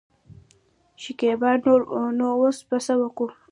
[1.01, 1.51] شکيبا:
[2.17, 3.27] نو اوس به څه کوو.